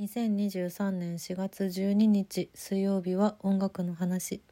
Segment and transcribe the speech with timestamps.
[0.00, 4.42] 2023年4月12日水曜日は音楽の話。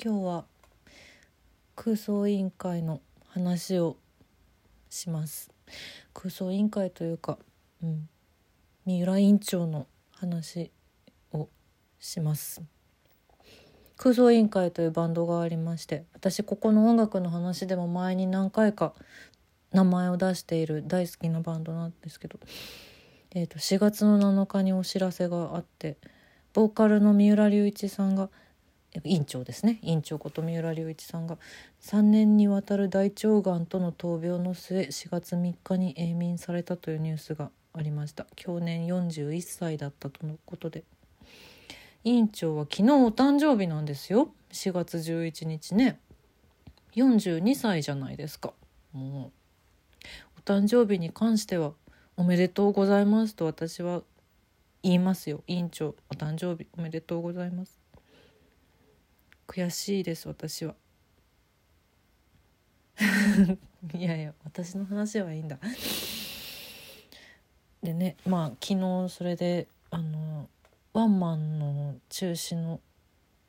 [0.00, 0.44] 今日は
[1.74, 3.96] 空想委員会の話を
[4.90, 5.50] します。
[6.12, 7.38] 空想委員会というか、
[7.82, 8.10] うん、
[8.84, 10.70] 三浦委員長の話
[11.32, 11.48] を
[11.98, 12.62] します。
[13.98, 18.94] 空想委員会というバンドがありまして私ここの音楽の話でも前に何回か
[19.72, 22.38] 名前を出している大好きなバンドなんですけど、
[23.34, 25.98] えー、と4月の7日にお知らせがあって
[26.54, 28.30] ボーカルの三浦隆一さんが
[29.04, 29.80] 委員長ですね。
[29.82, 31.36] 委員長こと三浦隆一さんが
[31.82, 38.26] 3年にわたる大腸がんとの闘病の末4月3日に永眠されたというニュースがありました。
[38.34, 40.84] 去年41歳だったとのことで。
[42.04, 44.32] 委員長は昨日お誕生日なんですよ。
[44.52, 45.98] 4月11日ね。
[46.94, 48.52] 42歳じゃないですか。
[48.92, 49.32] もう。
[50.38, 51.72] お誕生日に関しては
[52.16, 54.02] おめでとうございますと私は
[54.82, 55.42] 言いますよ。
[55.46, 57.78] 委員長お誕生日おめでとうございます。
[59.46, 60.74] 悔しいです私は。
[63.94, 65.58] いやいや私の話はいいんだ。
[67.82, 70.48] でねまあ昨日それであの
[70.98, 72.80] ワンマンの中止の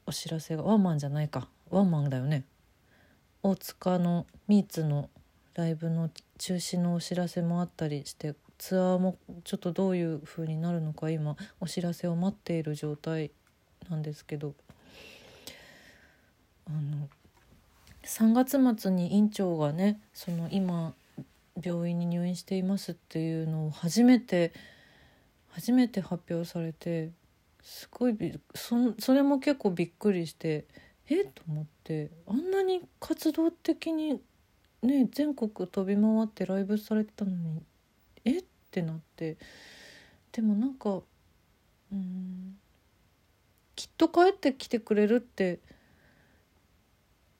[0.06, 1.48] お知らせがワンマンじゃないか。
[1.72, 2.44] ワンマンだよね。
[3.42, 5.10] 大塚のミーツの
[5.56, 13.32] ライブの中止のお知らせもあったりしてツアーもちょっとどういう風になるのか今お知らせを待っている状態
[13.90, 14.54] なんですけど。
[16.68, 17.10] あの
[18.04, 20.94] 3月末に院長がねその今
[21.60, 24.54] 病院に入院していますっていうのを初めて
[25.48, 27.10] 初めて発表されて
[27.62, 30.66] すごいびそそれも結構びっくりして
[31.10, 31.32] えっ？
[31.34, 34.22] と思ってあんなに活動的に
[34.82, 37.62] ね全国飛び回ってライブされてたのに
[38.26, 39.38] えってなって
[40.32, 41.02] でもなんか
[41.92, 42.58] うん
[43.76, 45.60] きっと帰ってきてくれるって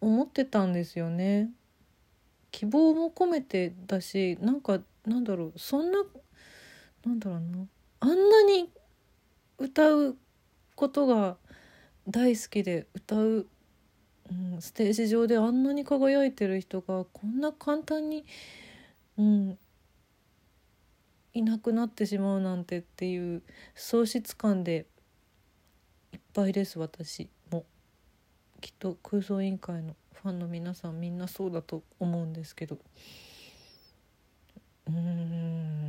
[0.02, 1.52] 思ってたんですよね。
[2.52, 6.04] 希望も込めてだしなんかなんだろうそんな
[7.06, 7.68] なんだろうな
[8.00, 8.70] あんなに
[9.60, 10.18] 歌う
[10.76, 11.38] ことが
[12.08, 13.48] 大好きで歌う、
[14.32, 18.26] うん、ステージ上であんなに輝いてる人がこんな簡単に、
[19.18, 19.58] うん、
[21.34, 23.44] いなくなってしまうなんてっていう
[23.76, 24.88] 喪失感で
[26.14, 27.66] いっぱいです私も。
[28.62, 32.78] きっと空想委員会のファンの皆さんみんなそうだと思うんですけど。
[34.88, 35.89] うーん。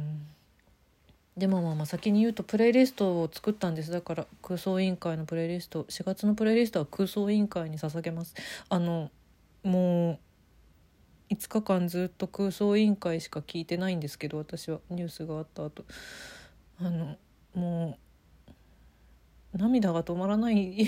[1.41, 3.91] でもまあまあ先に言うとプレイリストを作ったんです。
[3.91, 8.35] だから空想委員会のプレイリスト4月のプレイリストは空想委員会に捧げます。
[8.69, 9.11] あの
[9.65, 10.21] も
[11.31, 15.87] う5日間ずっと空想委員会しか聞いてないんですけど私はニュースがあった後。
[16.79, 17.17] あの
[17.55, 17.99] も
[19.55, 20.87] う涙が止まらない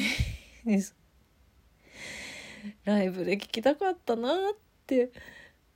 [0.66, 0.94] です。
[2.84, 4.36] ライブで聴きたかったなっ
[4.86, 5.12] て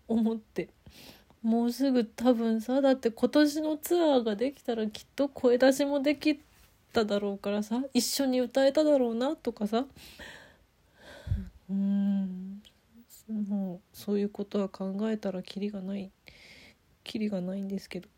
[0.07, 0.76] 思って。
[1.47, 6.41] もうすぐ多分さだって今年のツアーができたらきっと声出しもでき
[6.93, 9.85] ただろうからさ一緒に歌えただろうなとかさ。
[11.71, 12.61] うん。
[13.49, 16.11] もうそういうことは考えたらキリがない
[17.05, 18.09] キリがないんですけど。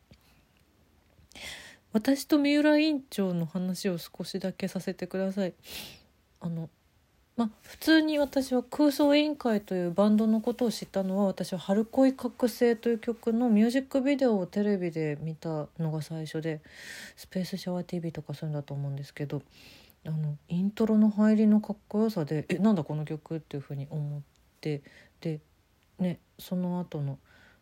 [1.93, 5.53] 私と三浦委員長の話を少しだけさせてください。
[6.41, 6.71] あの
[7.39, 16.61] まあ、普通に私は空想委員会というバンドのことを知ったのは私は「春恋覚醒」という曲のミュージックビデオをテレビで見たのが最初で
[17.15, 19.43] 「スペースシャワー TV」とかそういうんだと思うんですけど
[20.05, 24.23] あのイントロの入りのかっこよさで「えなんだこの曲」っていうふうに思っ
[24.61, 24.83] て
[25.21, 25.39] で
[26.01, 27.21] ねその後の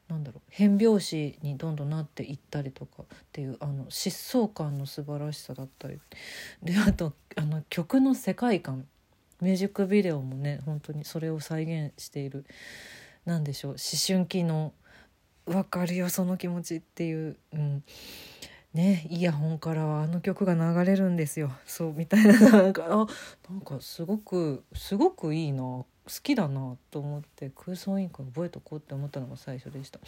[0.08, 6.00] なんだろう変拍子にどんどんなっていったりとかっていうあの疾走感の素晴らしさだったり。
[6.62, 8.86] であとあの曲の世界観。
[9.40, 12.44] ミュージックビデオもね本当にそれを再現している
[13.24, 14.72] 何でしょう思春期の
[15.46, 17.84] 分かるよその気持ちっていう、うん、
[18.74, 21.52] ねイヤホンからはあの曲が流れるんですよ。
[21.64, 23.06] そうみたいななんかあ
[23.50, 25.86] なんかすごくすごくいいな好
[26.22, 29.98] きだなと思って空想委員会覚えとこうって思ったのが最初でした。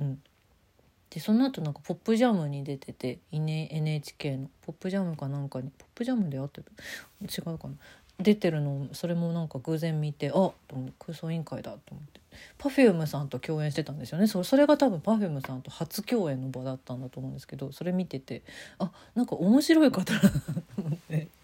[0.00, 0.22] うん。
[1.10, 6.66] でその後なんかポップジャムに出てて NHK のポップジャムかなんかにポップジャムであってる
[7.22, 7.74] 違うかな。
[8.22, 12.20] 出てるのそれもなんか偶然見てあと思っ空想委員会だと思って。
[12.58, 14.26] Perfume さんと共演してたんですよね。
[14.26, 18.42] そそれが多分 Perfume さんと初共演の場だったんだと思うんですけどそれ見てて
[18.78, 20.38] あなんか面白い方だなと
[20.78, 21.28] 思って。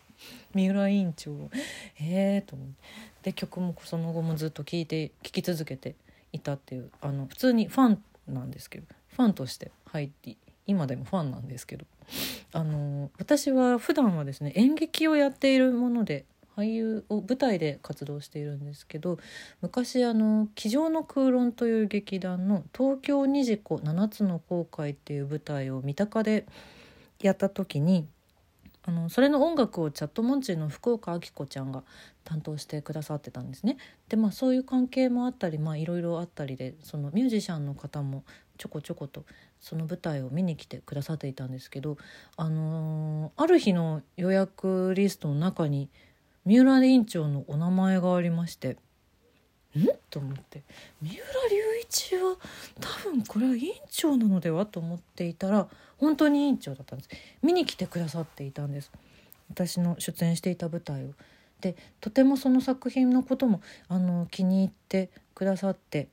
[0.52, 1.32] 三浦委員長。
[1.94, 2.75] へえと思って。
[3.22, 5.94] で曲もその後もずっと聴いて聴き続けて
[6.32, 10.36] いたっていうあの普通にファンなんですけどファンとして入って
[10.66, 11.84] 今でもファンなんですけど。
[12.52, 16.24] あの私は普段はですね演劇をやっているもので
[16.58, 19.19] 俳優を舞台で活動しているんですけど
[19.62, 26.46] 昔あの「机上の空論」という劇団の「東京虹子七つの後悔」っていう舞台を三鷹で
[27.22, 28.08] やった時に
[28.82, 31.84] あのそれの音楽をチャットモンチーの福岡明子ちゃんが
[32.25, 33.76] 担当してくださってたんですね。
[34.08, 38.25] でまあそういう関係もあったりいろいろあったりでそのミュージシャンの方も
[38.56, 39.25] ちょこちょこと
[39.60, 41.99] その舞台を見に来てくださっていたんですけど、
[42.37, 45.88] あのー、ある日の予約リストの中に
[46.48, 48.76] 「三浦院長のお名前がありましてん？
[50.08, 50.62] と思って。
[51.02, 51.26] 三浦隆
[51.82, 52.36] 一は
[52.80, 54.64] 多分これは院長なのでは？
[54.64, 55.68] と思っていたら
[55.98, 57.10] 本当に院長だったんです。
[57.42, 58.90] 見に来てくださっていたんです。
[59.50, 61.08] 私の出演していた舞台を。
[61.60, 66.08] でとてもその作品のこともあの気に入ってくださって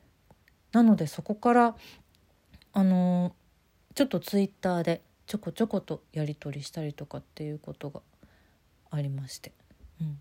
[0.73, 1.75] なのでそこから
[2.73, 3.33] あの
[3.93, 8.01] ちょっとツイッターでちょこちょことやり取りしたりとかっていうことが
[8.91, 9.53] ありまして。
[10.01, 10.19] うん、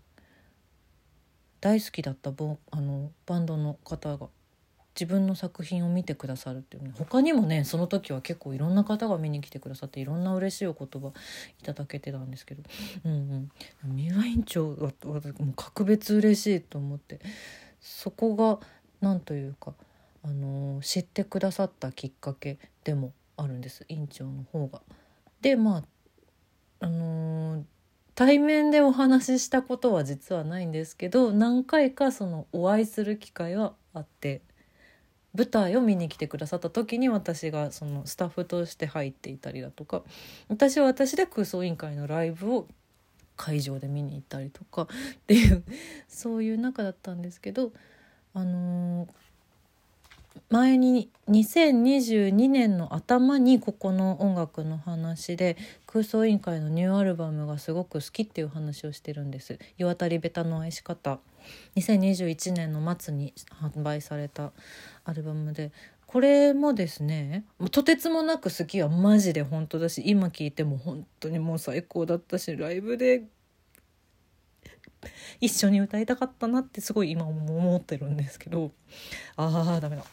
[1.65, 4.27] 大好きだったボあのバンドの方が
[4.93, 11.11] 自分の作品を見てくださるっていうね他にもねその時は結構いろんな方が見に来てくださっていろんな嬉しいお言葉
[11.59, 12.61] いただけてたんですけど
[13.03, 13.11] うん
[13.83, 17.19] うん三浦院長はもう格別嬉しいと思って
[17.81, 18.59] そこが
[19.01, 19.73] 何というか、
[20.23, 24.83] あのー、知ってくださったきっかけでもあるんです院長の方が。
[25.41, 25.83] でまあ
[26.85, 27.63] あのー
[28.15, 34.41] 対面でお話ししたことは実はないんですけど何回かそのお会いする機会はあって
[35.37, 40.01] 舞台を見に来てくださった時に私がそのスタッフとして入っていたりだとか
[40.47, 42.67] 私は私で空想委員会のライブを
[43.35, 44.87] 会場で見に行ったりとかっ
[45.27, 45.63] ていう
[46.07, 47.73] そういう中だったんですけど
[48.33, 49.24] あのー
[50.49, 61.19] 前に2022年の頭にここの音楽の話で空想委員会のニューアルバムがすごく好きっていう話をしてるんです「世渡りベタの愛し方」
[61.75, 64.51] 2021年の末に販売された
[65.03, 65.71] アルバムで。
[66.07, 73.23] これもですねとてつもなく好きはマジで本当だし今聴いても本当にもう最高だったしライブで
[75.41, 78.71] 一緒に歌いたかったなってすごい今思ってるんですけど。
[79.35, 80.05] ああダメだ。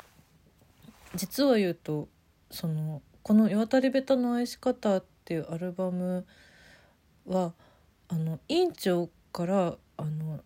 [1.15, 2.09] 実は言うと
[2.51, 6.27] そのこの「世渡りベタの愛し方」っていうアルバム
[7.27, 7.53] は
[8.09, 10.41] あの院長からあの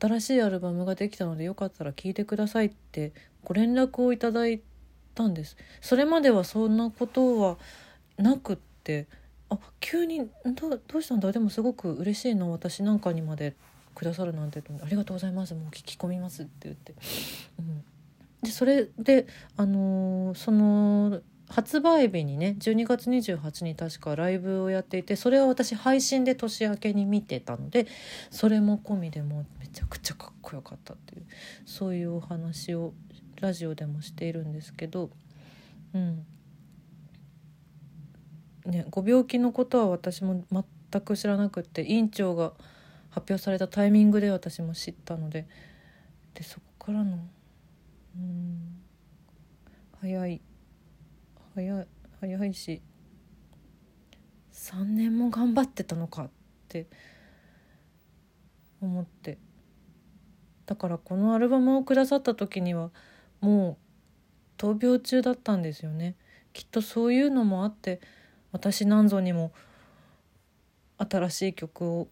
[0.00, 3.12] 新しいアルバムができたのでよかったら聴いてくださいって
[3.44, 4.62] ご連絡をいただい
[5.14, 5.56] たんです。
[5.80, 7.58] それまではそんなことは
[8.16, 9.06] なくって
[9.50, 11.30] あ急にどどうしたんだ？
[11.32, 13.54] でもすごく嬉しいの私なんかにまで
[13.94, 16.94] くださるなんてありがとうございますもう聞き込みますって言って、
[17.58, 17.84] うん、
[18.42, 27.86] でそれであのー、その発売日にね12月28に確かライブをやっていてそれは私配信で年明けに見てたので
[28.30, 31.26] それも込みでもめちゃくちゃかっこよかったっていう
[31.66, 32.94] そういうお話を
[33.40, 35.10] ラジオでもしているんですけど
[35.94, 36.24] うん
[38.64, 42.52] ねご病気のことは私も全く知らなくって院長が
[43.10, 45.46] 発表されたタイミングで私も知ったので
[46.32, 47.18] でそこからの。
[48.16, 48.82] うん。
[50.00, 50.40] 早い。
[51.54, 51.86] 早い
[52.20, 52.80] 早いし
[54.52, 56.30] 3年も頑張ってたのかっ
[56.68, 56.86] て
[58.80, 59.38] 思って。
[60.66, 62.90] だからこのアルバムをくださった時には
[63.40, 63.76] もう
[64.56, 66.14] 闘病中だったんですよね。
[66.52, 68.00] きっとそういうのもあって
[68.52, 69.52] 私なんぞにも
[70.98, 72.08] 新しい曲を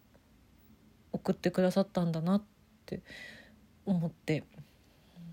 [1.12, 2.42] 送ってくださったんだなっ
[2.86, 3.02] て
[3.86, 4.44] 思って、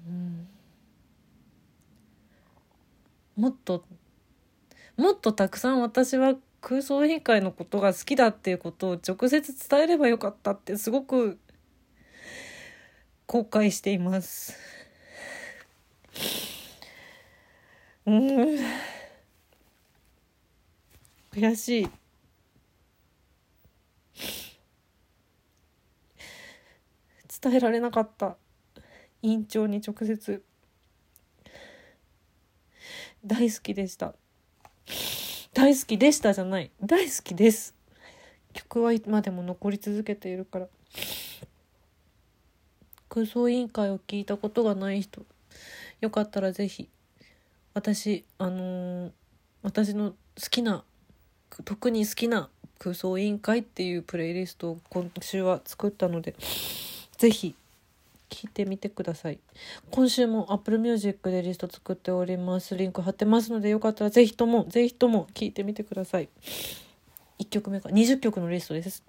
[0.08, 0.48] うん、
[3.38, 3.86] もっと
[4.98, 11.38] もっとたくさん私は空想委員会のことが好きだっていうことを直接伝えればよかったってすごく
[13.28, 14.56] 後悔しています。
[18.08, 18.60] うん
[21.32, 21.90] 悔しい。
[27.40, 28.36] 伝えられなかった
[29.22, 30.44] 委員長に直接。
[33.28, 34.14] 大好きでした。
[35.54, 36.72] 大好きでしたじゃない。
[36.82, 37.76] 大好きです。
[38.54, 40.68] 曲は今でも残り続けているから。
[43.10, 45.26] 空想委員会を聞いたことがない人。
[46.00, 46.88] よかったら是非
[47.74, 49.12] 私あのー、
[49.62, 50.16] 私の好
[50.50, 50.84] きな
[51.66, 56.36] 特に好きな空想委員会っていうプレイリストを今週は作ったので
[57.18, 57.56] 是非
[58.30, 59.40] 聞いてみてください。
[59.92, 62.76] 今週も Apple Music でリスト作っております。
[62.76, 66.30] リンク貼ってますのでよかったらぜひともぜひとも聞いてみてください。
[67.40, 67.90] 1曲目か。
[67.90, 69.04] 20曲のリストです。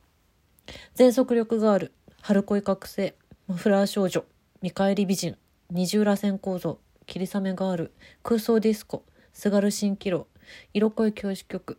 [0.94, 3.14] 全速力ガール春恋覚醒。
[3.46, 4.24] マフラー少女。
[4.60, 5.36] 見返り美人。
[5.70, 6.78] 二重らせん構造。
[7.06, 7.92] 霧雨ガール。
[8.22, 9.04] 空想ディスコ。
[9.32, 10.26] 津軽蜃気楼。
[10.74, 11.78] 色恋教師曲。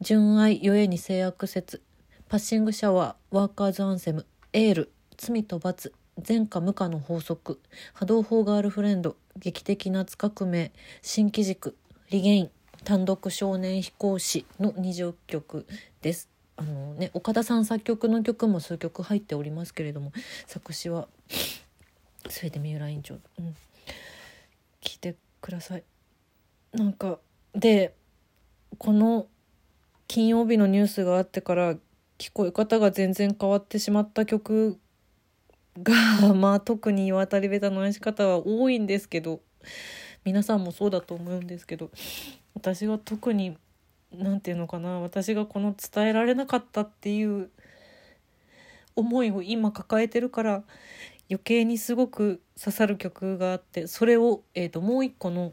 [0.00, 1.82] 純愛ゆえに性悪説。
[2.28, 3.36] パッシングシャワー。
[3.36, 4.26] ワーカーズアンセム。
[4.52, 4.92] エール。
[5.16, 5.92] 罪と罰。
[6.26, 7.60] 前科無価の法則
[7.92, 11.76] 波動砲ガールフレンド劇的夏革命新機軸
[12.10, 12.50] リゲイン
[12.84, 15.66] 単独少年飛行士の20曲
[16.02, 16.30] です。
[16.56, 20.12] あのね岡田さん作曲の曲も数曲入っておりますけれども
[20.46, 21.08] 作詞は
[22.30, 23.16] 全て三浦委員長。
[23.38, 23.54] うん。
[24.80, 25.84] 聞いてください。
[26.72, 27.18] なんか
[27.54, 27.94] で
[28.78, 29.26] この
[30.08, 31.74] 金曜日のニュースがあってから
[32.18, 34.78] 聞こえ方が全然変わってしまった曲
[35.82, 39.40] が まあ特に渡りべたの愛し方は多いんですけど
[40.24, 41.90] 皆さんもそうだと思うんですけど
[42.54, 43.56] 私は特に
[44.12, 47.50] 何て言うのかな私がこの伝えられなかったっていう
[48.94, 50.64] 思いを今抱えてるから
[51.28, 55.52] 余計にすごく刺さる曲があってそれを、えーと、もう一個の、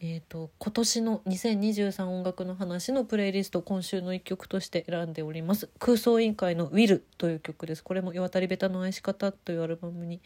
[0.00, 5.68] えーと、今年の2023音楽の話のプレイリスト今週の一曲として選んでおります。
[5.80, 7.82] 空想委員会の「Will」という曲です。
[7.82, 10.20] これも「岩渡りべたの愛し方」というアルバムに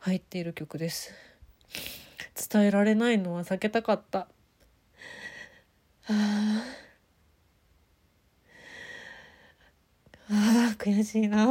[0.00, 1.14] 入っている曲です。
[2.52, 4.28] 伝えられないのは避けたかった。
[6.06, 6.64] あ。
[10.32, 11.46] あ悔しいな、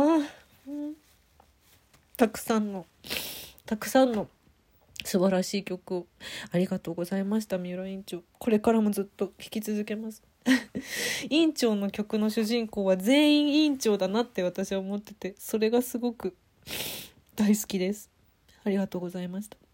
[2.16, 2.86] たくさんの
[3.66, 4.30] たくさんの
[5.10, 6.08] 素晴らしい曲を
[6.52, 7.58] ありがとうございました。
[7.58, 8.22] 三浦委員長。
[8.38, 10.22] これからもずっと聴き続けます。
[11.32, 16.36] 委員長の曲の主人公は全員委員長だなって私は思っててそれがすごく
[17.36, 18.12] 大好きです。
[18.64, 19.69] ありがとうございました。